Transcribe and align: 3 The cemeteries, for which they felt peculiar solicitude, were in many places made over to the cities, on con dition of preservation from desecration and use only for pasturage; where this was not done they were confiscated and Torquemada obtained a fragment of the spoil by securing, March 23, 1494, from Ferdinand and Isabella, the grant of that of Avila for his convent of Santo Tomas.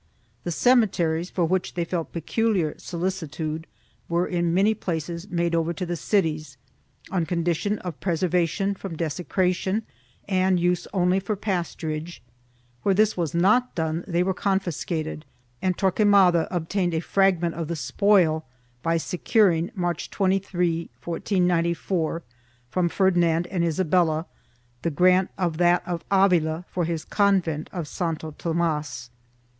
3 0.41 0.41
The 0.45 0.51
cemeteries, 0.51 1.29
for 1.29 1.45
which 1.45 1.75
they 1.75 1.85
felt 1.85 2.11
peculiar 2.11 2.73
solicitude, 2.79 3.67
were 4.09 4.25
in 4.25 4.51
many 4.51 4.73
places 4.73 5.29
made 5.29 5.53
over 5.53 5.73
to 5.73 5.85
the 5.85 5.95
cities, 5.95 6.57
on 7.11 7.27
con 7.27 7.43
dition 7.43 7.77
of 7.81 7.99
preservation 7.99 8.73
from 8.73 8.95
desecration 8.95 9.83
and 10.27 10.59
use 10.59 10.87
only 10.91 11.19
for 11.19 11.35
pasturage; 11.37 12.17
where 12.81 12.95
this 12.95 13.15
was 13.15 13.35
not 13.35 13.75
done 13.75 14.03
they 14.07 14.23
were 14.23 14.33
confiscated 14.33 15.23
and 15.61 15.77
Torquemada 15.77 16.47
obtained 16.49 16.95
a 16.95 16.99
fragment 16.99 17.53
of 17.53 17.67
the 17.67 17.75
spoil 17.75 18.43
by 18.81 18.97
securing, 18.97 19.69
March 19.75 20.09
23, 20.09 20.89
1494, 21.05 22.23
from 22.71 22.89
Ferdinand 22.89 23.45
and 23.51 23.63
Isabella, 23.63 24.25
the 24.81 24.89
grant 24.89 25.29
of 25.37 25.57
that 25.57 25.87
of 25.87 26.03
Avila 26.09 26.65
for 26.71 26.85
his 26.85 27.05
convent 27.05 27.69
of 27.71 27.87
Santo 27.87 28.31
Tomas. 28.31 29.11